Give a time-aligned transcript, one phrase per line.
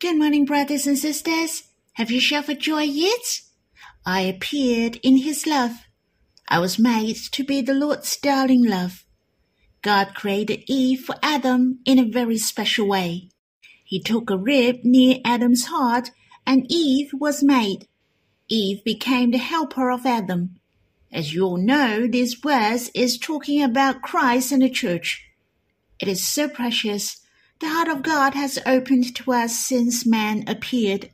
[0.00, 1.64] Good morning, brothers and sisters.
[1.94, 3.40] Have you for joy yet?
[4.06, 5.72] I appeared in his love.
[6.46, 9.04] I was made to be the Lord's darling love.
[9.82, 13.30] God created Eve for Adam in a very special way.
[13.82, 16.12] He took a rib near Adam's heart
[16.46, 17.88] and Eve was made.
[18.48, 20.60] Eve became the helper of Adam.
[21.12, 25.28] As you all know, this verse is talking about Christ and the church.
[25.98, 27.18] It is so precious.
[27.60, 31.10] The heart of God has opened to us since man appeared,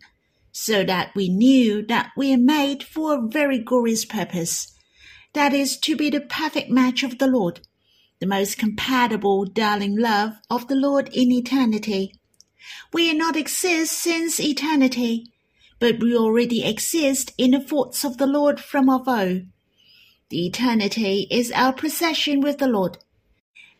[0.52, 4.72] so that we knew that we are made for a very glorious purpose.
[5.33, 7.60] That is to be the perfect match of the Lord
[8.20, 12.19] the most compatible darling love of the Lord in eternity.
[12.91, 15.33] We are not exist since eternity,
[15.78, 19.42] but we already exist in the thoughts of the Lord from of old.
[20.30, 22.98] The eternity is our procession with the Lord.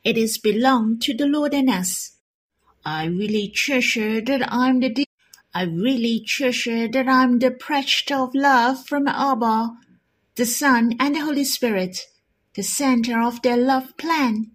[0.03, 2.14] It is belong to the Lord and us.
[2.84, 5.06] I really treasure that I'm the de-
[5.55, 9.70] I really treasure that I'm the pledge of love from Abba,
[10.36, 11.98] the Son and the Holy Spirit
[12.55, 14.53] the center of their love plan.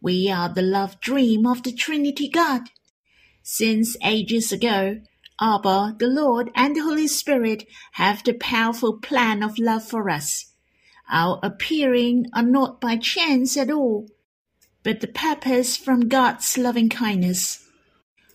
[0.00, 2.62] We are the love dream of the Trinity God.
[3.42, 5.00] Since ages ago,
[5.40, 10.52] Abba, the Lord, and the Holy Spirit have the powerful plan of love for us.
[11.10, 14.08] Our appearing are not by chance at all,
[14.84, 17.66] but the purpose from God's loving kindness.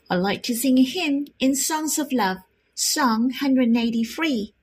[0.10, 2.38] I like to sing a hymn in Songs of Love,
[2.74, 4.56] Song 183.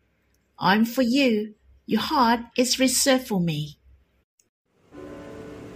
[0.58, 1.54] I'm for you,
[1.86, 3.78] your heart is reserved for me.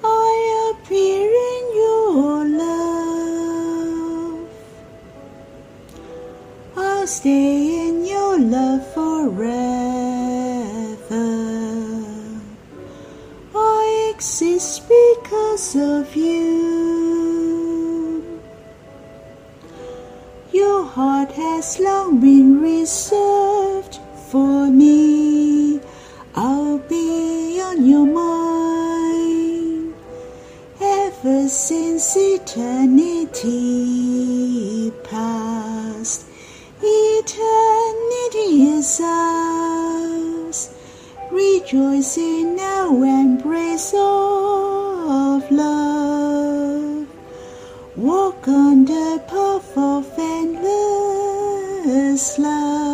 [0.03, 2.81] I appear in your love.
[6.77, 9.61] I'll stay in your love forever.
[13.55, 14.83] I exist
[15.61, 17.61] of you.
[20.53, 23.99] Your heart has long been reserved
[24.31, 25.81] for me.
[26.35, 29.93] I'll be on your mind
[30.81, 33.21] ever since eternity
[35.05, 36.25] past.
[36.83, 40.75] Eternity is ours.
[41.31, 44.70] Rejoice in our embrace oh.
[45.11, 47.07] Of love.
[47.97, 51.59] Walk on the path of endless
[52.39, 52.90] love.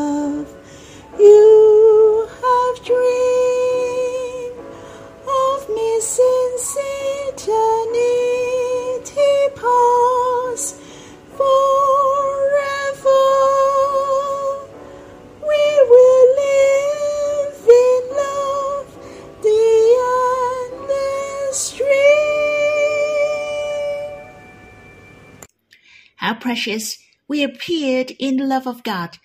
[26.46, 26.96] Precious
[27.26, 29.18] we appeared in the love of God.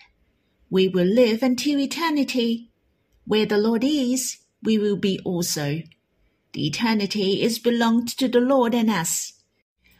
[0.68, 2.72] We will live until eternity.
[3.24, 5.82] Where the Lord is, we will be also.
[6.52, 9.34] The eternity is belonged to the Lord and us.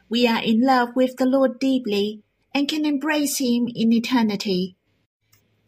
[0.09, 4.77] We are in love with the Lord deeply and can embrace Him in eternity.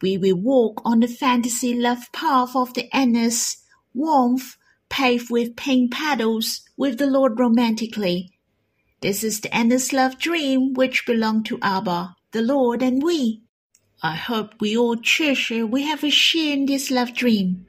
[0.01, 3.63] We will walk on the fantasy love path of the endless
[3.93, 4.57] warmth
[4.89, 8.34] paved with pink petals with the Lord romantically.
[9.05, 13.43] This is the endless love dream which belong to Abba, the Lord, and we.
[14.01, 17.67] I hope we all treasure we have a share in this love dream.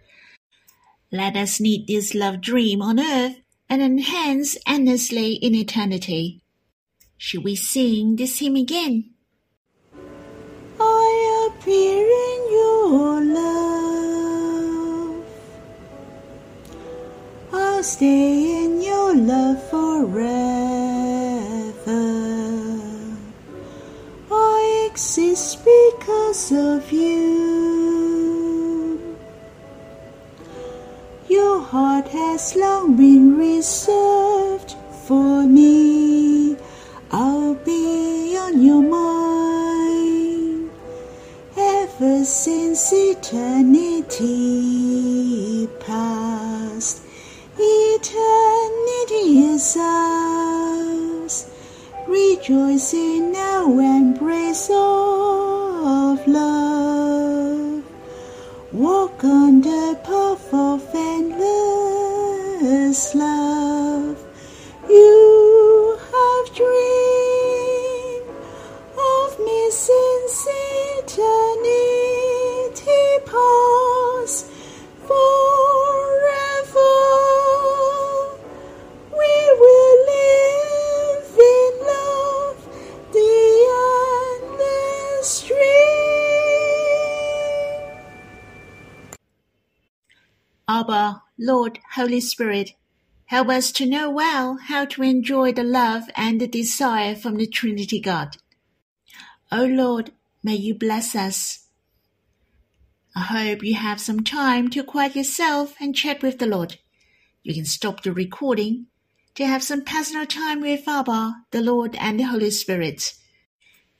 [1.12, 3.36] Let us need this love dream on earth
[3.68, 6.40] and enhance endlessly in eternity.
[7.18, 9.10] Should we sing this hymn again?
[10.80, 15.22] I appear in your love.
[17.52, 19.62] I'll stay in your love
[21.88, 23.16] I
[24.90, 27.96] exist because of you.
[31.28, 34.74] Your heart has long been reserved
[35.06, 36.56] for me.
[37.12, 40.70] I'll be on your mind
[41.56, 44.75] ever since eternity
[52.36, 57.82] Rejoice in our embrace of love.
[58.72, 62.34] Walk on the path of endless
[63.14, 63.65] love.
[90.78, 92.72] Abba, Lord, Holy Spirit,
[93.26, 97.46] help us to know well how to enjoy the love and the desire from the
[97.46, 98.36] Trinity God.
[99.50, 100.12] O Lord,
[100.42, 101.68] may you bless us.
[103.16, 106.76] I hope you have some time to quiet yourself and chat with the Lord.
[107.42, 108.88] You can stop the recording
[109.34, 113.14] to have some personal time with Abba, the Lord, and the Holy Spirit,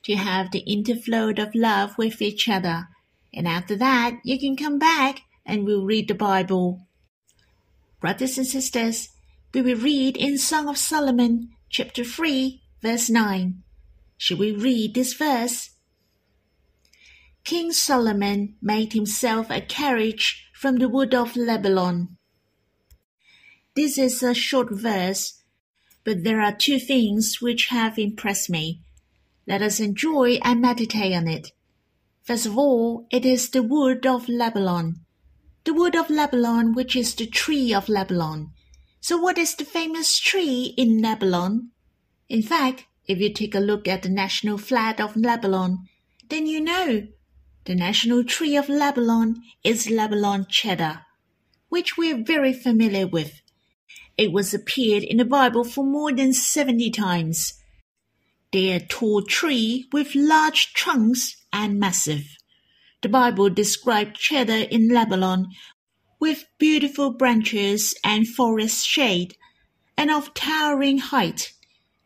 [0.03, 2.87] to have the interflow of love with each other.
[3.33, 6.85] And after that, you can come back and we'll read the Bible.
[8.01, 9.09] Brothers and sisters,
[9.53, 13.63] we will read in Song of Solomon, chapter 3, verse 9.
[14.17, 15.71] Should we read this verse?
[17.45, 22.17] King Solomon made himself a carriage from the wood of Lebanon.
[23.73, 25.41] This is a short verse,
[26.03, 28.81] but there are two things which have impressed me.
[29.47, 31.51] Let us enjoy and meditate on it.
[32.23, 35.05] First of all, it is the wood of Lebanon
[35.67, 38.51] the wood of Lebanon, which is the tree of Lebanon.
[39.01, 41.71] So, what is the famous tree in Lebanon?
[42.29, 45.79] In fact, if you take a look at the national flag of Lebanon,
[46.29, 47.07] then you know
[47.65, 51.01] the national tree of Lebanon is Lebanon cedar,
[51.67, 53.41] which we're very familiar with.
[54.17, 57.55] It was appeared in the Bible for more than 70 times.
[58.53, 62.36] They are tall tree with large trunks and massive.
[63.07, 65.47] The Bible described cedar in Lebanon
[66.19, 69.37] with beautiful branches and forest shade,
[69.95, 71.53] and of towering height.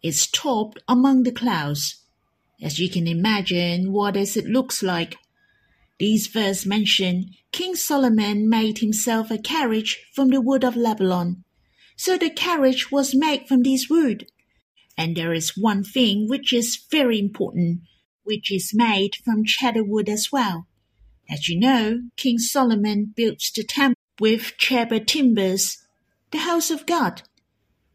[0.03, 2.03] It's topped among the clouds.
[2.61, 5.17] As you can imagine, what as it looks like.
[5.97, 11.43] These verses mention King Solomon made himself a carriage from the wood of Lebanon.
[11.95, 14.27] So the carriage was made from this wood.
[14.95, 17.81] And there is one thing which is very important,
[18.23, 20.67] which is made from cedar wood as well.
[21.31, 25.77] As you know, King Solomon built the temple with cedar timbers,
[26.31, 27.21] the house of God.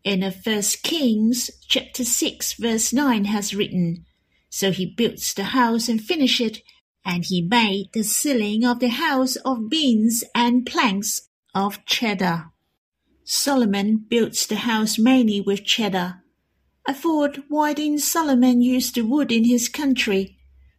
[0.02, 4.06] In the First Kings chapter 6 verse 9 has written,
[4.48, 6.62] So he built the house and finished it,
[7.04, 12.46] and he made the ceiling of the house of beams and planks of cedar.
[13.22, 16.22] Solomon built the house mainly with cedar.
[16.88, 20.35] I thought, why didn't Solomon use the wood in his country?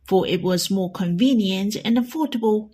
[0.07, 2.71] For it was more convenient and affordable,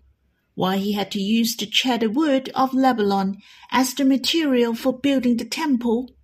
[0.56, 3.38] while he had to use the cedar wood of Lebanon
[3.72, 6.16] as the material for building the temple.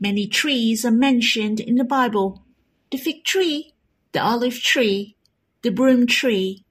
[0.00, 2.44] Many trees are mentioned in the Bible
[2.90, 3.74] the fig tree,
[4.12, 5.16] the olive tree,
[5.62, 6.64] the broom tree,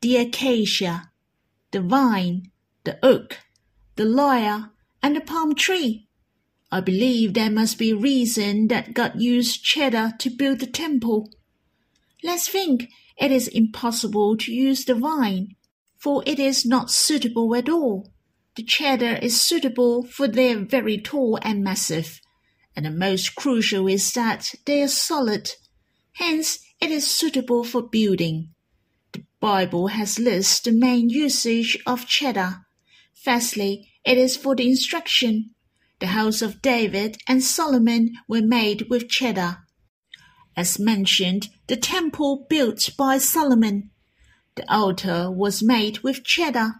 [0.00, 1.10] the acacia,
[1.72, 2.50] the vine,
[2.84, 3.40] the oak,
[3.96, 4.70] the lyre,
[5.02, 6.08] and the palm tree.
[6.72, 11.30] I believe there must be a reason that God used cedar to build the temple.
[12.24, 12.88] Let's think
[13.18, 15.56] it is impossible to use the vine,
[15.98, 18.14] for it is not suitable at all.
[18.56, 22.22] The cedar is suitable for they are very tall and massive,
[22.74, 25.50] and the most crucial is that they are solid.
[26.14, 28.54] Hence, it is suitable for building.
[29.12, 32.64] The Bible has listed the main usage of cedar.
[33.22, 35.50] Firstly, it is for the instruction.
[36.00, 39.58] The house of David and Solomon were made with cedar.
[40.56, 43.90] As mentioned, the temple built by Solomon.
[44.56, 46.74] The altar was made with cedar.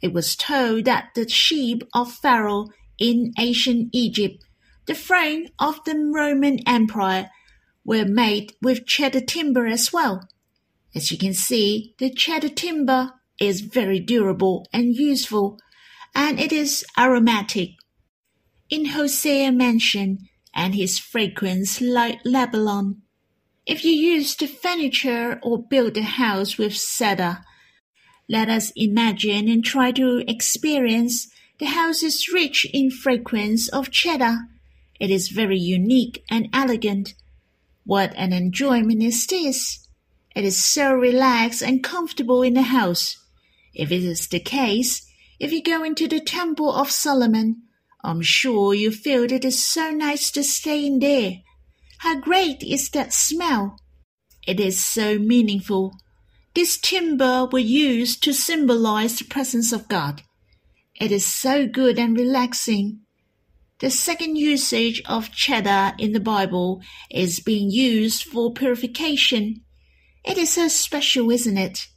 [0.00, 4.44] It was told that the sheep of Pharaoh in ancient Egypt,
[4.86, 7.30] the throne of the Roman Empire,
[7.84, 10.28] were made with cedar timber as well.
[10.94, 15.58] As you can see, the cedar timber is very durable and useful,
[16.14, 17.70] and it is aromatic.
[18.68, 23.02] In Hosea mention, and his fragrance like Lebanon.
[23.68, 27.44] If you use the furniture or build a house with cedar,
[28.26, 34.38] let us imagine and try to experience the house is rich in fragrance of cedar.
[34.98, 37.12] It is very unique and elegant.
[37.84, 39.86] What an enjoyment is this!
[40.34, 43.22] It is so relaxed and comfortable in the house.
[43.74, 45.06] If it is the case,
[45.38, 47.64] if you go into the Temple of Solomon,
[48.02, 51.42] I'm sure you feel it is so nice to stay in there.
[51.98, 53.76] How great is that smell!
[54.46, 55.96] It is so meaningful.
[56.54, 60.22] This timber was used to symbolize the presence of God.
[61.00, 63.00] It is so good and relaxing.
[63.80, 69.62] The second usage of cedar in the Bible is being used for purification.
[70.24, 71.88] It is so special, isn't it?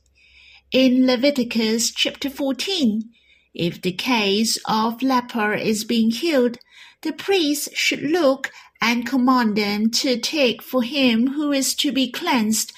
[0.72, 3.10] In Leviticus chapter 14,
[3.53, 6.58] if the case of leper is being healed,
[7.01, 12.11] the priest should look and command them to take for him who is to be
[12.11, 12.73] cleansed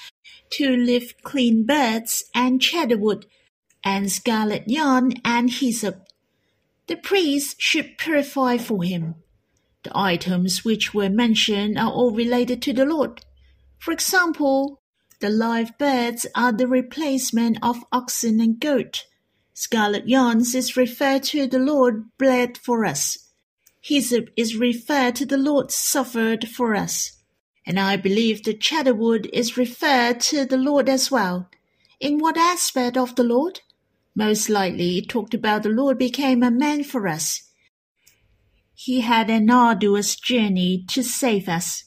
[0.51, 3.25] to live clean birds and cedar wood,
[3.83, 6.07] and scarlet yarn and hyssop.
[6.87, 9.15] The priest should purify for him.
[9.83, 13.21] The items which were mentioned are all related to the Lord.
[13.79, 14.79] For example,
[15.19, 19.05] the live birds are the replacement of oxen and goat.
[19.53, 23.17] Scarlet yarns is referred to the Lord bled for us.
[23.85, 27.21] Hyssop is referred to the Lord suffered for us.
[27.65, 31.49] And I believe the cedar-wood is referred to the Lord as well.
[31.99, 33.59] In what aspect of the Lord?
[34.15, 37.49] Most likely it talked about the Lord became a man for us.
[38.73, 41.83] He had an arduous journey to save us.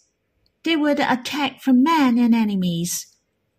[0.65, 3.07] They were the attack from men and enemies,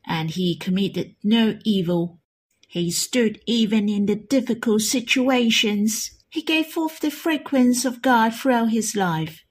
[0.05, 2.19] and he committed no evil.
[2.67, 6.11] He stood even in the difficult situations.
[6.29, 9.43] He gave forth the fragrance of God throughout his life.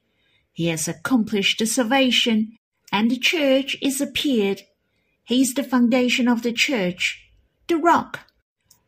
[0.52, 2.56] He has accomplished the salvation,
[2.92, 4.62] and the church is appeared.
[5.24, 7.30] He is the foundation of the church,
[7.66, 8.20] the rock.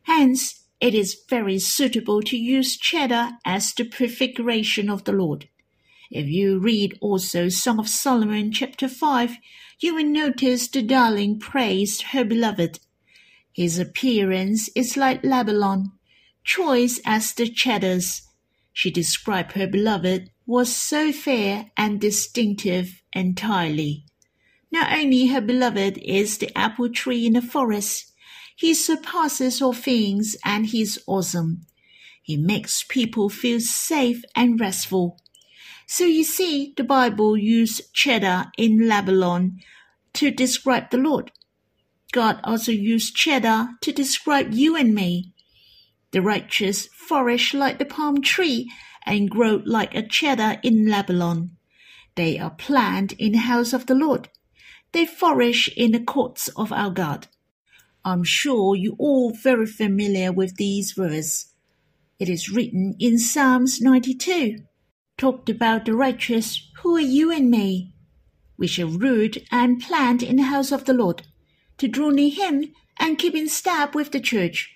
[0.03, 5.49] Hence, it is very suitable to use cedar as the prefiguration of the Lord.
[6.09, 9.37] If you read also Song of Solomon chapter 5,
[9.79, 12.79] you will notice the darling praised her beloved.
[13.51, 15.91] His appearance is like Lebanon,
[16.49, 18.23] choice as the Cedars.
[18.73, 24.05] She described her beloved was so fair and distinctive entirely.
[24.71, 28.11] Not only her beloved is the apple tree in the forest,
[28.55, 31.67] he surpasses all things and he is awesome.
[32.23, 35.19] He makes people feel safe and restful.
[35.85, 39.59] So you see, the Bible used cedar in Lebanon
[40.13, 41.31] to describe the Lord.
[42.11, 45.33] God also used cedar to describe you and me.
[46.11, 48.71] The righteous flourish like the palm tree
[49.05, 51.57] and grow like a cedar in Lebanon.
[52.15, 54.29] They are planted in the house of the Lord.
[54.91, 57.27] They flourish in the courts of our God.
[58.03, 61.53] I'm sure you all very familiar with these verses.
[62.17, 64.57] It is written in Psalms 92.
[65.17, 67.93] Talked about the righteous, who are you and me?
[68.57, 71.23] We shall root and plant in the house of the Lord,
[71.77, 74.73] to draw near him and keep in step with the church,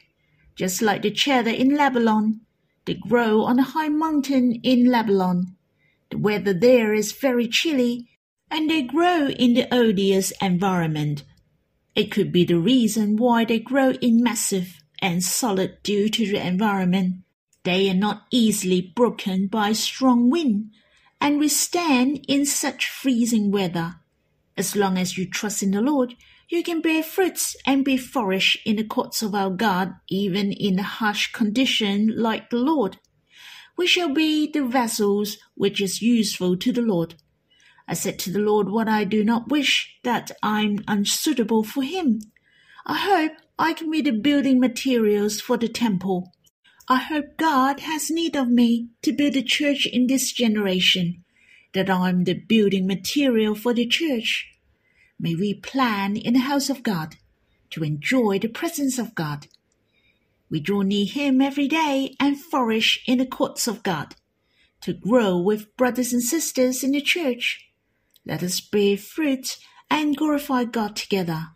[0.55, 2.41] just like the cedar in Lebanon,
[2.86, 5.55] they grow on a high mountain in Lebanon.
[6.12, 8.10] The weather there is very chilly,
[8.51, 11.24] and they grow in the odious environment.
[11.95, 16.45] It could be the reason why they grow in massive and solid due to the
[16.45, 17.24] environment.
[17.63, 20.72] They are not easily broken by strong wind
[21.22, 23.95] and withstand in such freezing weather.
[24.55, 26.15] As long as you trust in the Lord,
[26.50, 30.77] you can bear fruits and be flourish in the courts of our God, even in
[30.77, 32.98] a harsh condition like the Lord.
[33.75, 37.15] We shall be the vessels which is useful to the Lord.
[37.88, 42.22] I said to the Lord what I do not wish, that I'm unsuitable for him.
[42.86, 46.31] I hope I can be the building materials for the temple.
[46.88, 51.24] I hope God has need of me to build a church in this generation,
[51.74, 54.51] that I'm the building material for the church.
[55.20, 57.15] May we plan in the house of God
[57.72, 59.48] to enjoy the presence of God.
[60.50, 64.15] We draw near Him every day and flourish in the courts of God,
[64.82, 67.70] to grow with brothers and sisters in the church.
[68.25, 69.58] Let us bear fruit
[69.89, 71.48] and glorify God together.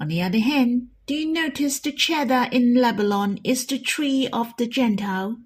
[0.00, 4.56] On the other hand, do you notice the cedar in Lebanon is the tree of
[4.56, 5.38] the Gentile?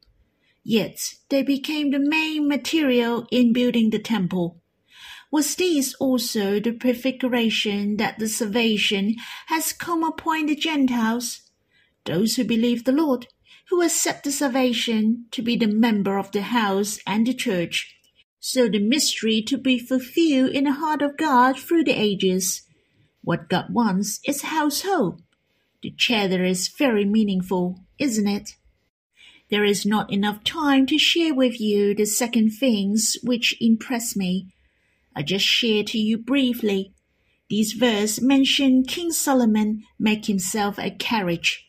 [0.64, 4.60] Yet they became the main material in building the temple.
[5.30, 9.16] Was this also the prefiguration that the salvation
[9.46, 11.40] has come upon the Gentiles,
[12.04, 13.26] those who believe the Lord,
[13.70, 17.96] who accept the salvation to be the member of the house and the church,
[18.38, 22.62] so the mystery to be fulfilled in the heart of God through the ages.
[23.22, 25.22] What God wants is household.
[25.82, 28.56] The cedar is very meaningful, isn't it?
[29.52, 34.46] There is not enough time to share with you the second things which impress me
[35.14, 36.94] I just share to you briefly.
[37.50, 41.66] These verses mention King Solomon make himself a carriage.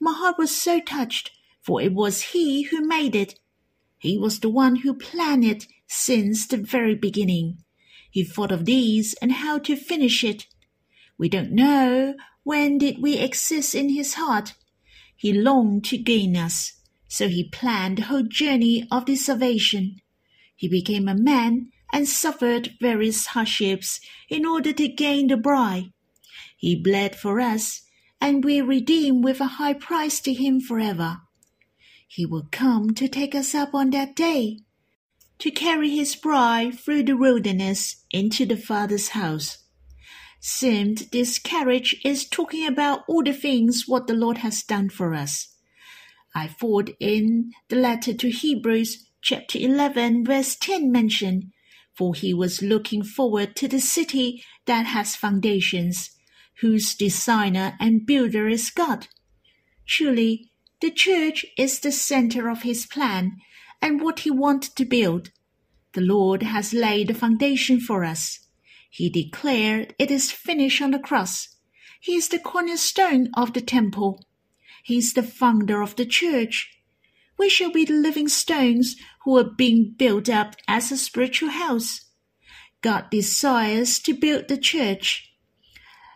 [0.00, 1.30] My heart was so touched,
[1.60, 3.38] for it was he who made it.
[3.98, 7.58] He was the one who planned it since the very beginning.
[8.10, 10.46] He thought of these and how to finish it.
[11.18, 14.54] We don't know when did we exist in his heart.
[15.14, 16.72] He longed to gain us,
[17.08, 19.96] so he planned the whole journey of the salvation.
[20.54, 25.92] He became a man and suffered various hardships in order to gain the bride.
[26.56, 27.82] He bled for us,
[28.20, 31.22] and we redeemed with a high price to him forever.
[32.06, 34.58] He will come to take us up on that day,
[35.38, 39.58] to carry his bride through the wilderness into the Father's house.
[40.40, 45.14] seemed this carriage is talking about all the things what the Lord has done for
[45.14, 45.54] us.
[46.38, 51.50] I thought in the letter to Hebrews chapter 11 verse 10 mentioned,
[51.96, 56.12] for he was looking forward to the city that has foundations,
[56.60, 59.08] whose designer and builder is God.
[59.84, 63.38] Truly, the church is the center of his plan
[63.82, 65.32] and what he wanted to build.
[65.94, 68.46] The Lord has laid the foundation for us.
[68.88, 71.48] He declared it is finished on the cross.
[72.00, 74.24] He is the cornerstone of the temple.
[74.88, 76.80] He is the founder of the church.
[77.36, 82.06] We shall be the living stones who are being built up as a spiritual house.
[82.80, 85.30] God desires to build the church.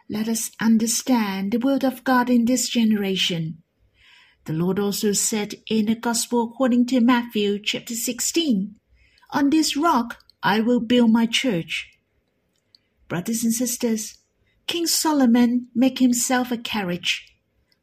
[0.09, 3.63] Let us understand the word of God in this generation.
[4.47, 8.77] The Lord also said in the Gospel according to Matthew chapter 16,
[9.33, 11.91] On this rock I will build my church.
[13.07, 14.17] Brothers and sisters,
[14.67, 17.37] King Solomon make himself a carriage.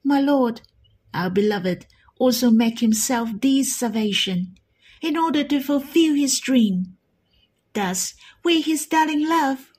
[0.03, 0.61] My Lord,
[1.13, 1.85] our beloved,
[2.19, 4.55] also make himself this salvation,
[5.01, 6.97] in order to fulfill his dream.
[7.73, 8.13] Thus,
[8.43, 9.71] we his darling love,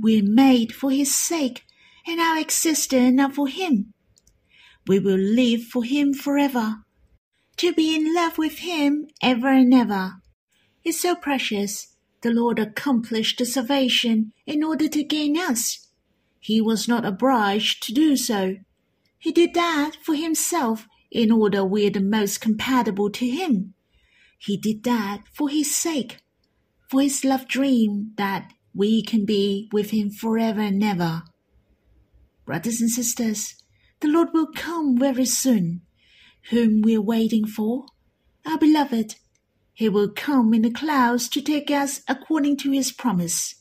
[0.00, 1.64] we are made for his sake,
[2.06, 3.92] and our existence are for him.
[4.86, 6.84] We will live for him forever,
[7.58, 10.14] to be in love with him ever and ever.
[10.82, 11.96] It's so precious.
[12.22, 15.88] The Lord accomplished the salvation in order to gain us.
[16.40, 18.56] He was not obliged to do so.
[19.24, 23.72] He did that for himself in order we're the most compatible to him.
[24.38, 26.18] He did that for his sake,
[26.90, 31.22] for his love dream that we can be with him forever and ever.
[32.44, 33.54] Brothers and sisters,
[34.00, 35.80] the Lord will come very soon,
[36.50, 37.86] whom we are waiting for,
[38.44, 39.16] our beloved.
[39.72, 43.54] He will come in the clouds to take us according to his promise.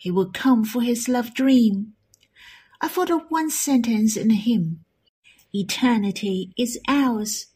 [0.00, 1.92] He will come for his love dream.
[2.80, 4.82] I thought of one sentence in a hymn.
[5.58, 7.46] Eternity is ours.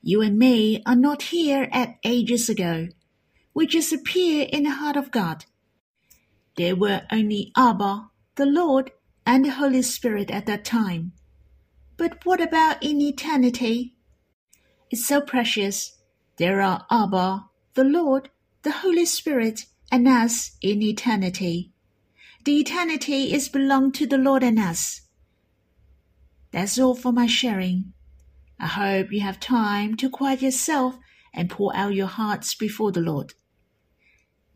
[0.00, 2.86] You and me are not here at ages ago.
[3.52, 5.44] We just appear in the heart of God.
[6.56, 8.92] There were only Abba, the Lord,
[9.26, 11.14] and the Holy Spirit at that time.
[11.96, 13.96] But what about in eternity?
[14.88, 15.98] It's so precious.
[16.36, 18.30] There are Abba, the Lord,
[18.62, 21.72] the Holy Spirit, and us in eternity.
[22.44, 25.00] The eternity is belong to the Lord and us.
[26.52, 27.92] That's all for my sharing.
[28.60, 30.98] I hope you have time to quiet yourself
[31.34, 33.32] and pour out your hearts before the Lord.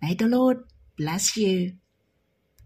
[0.02, 0.58] May the Lord
[0.96, 1.76] bless you.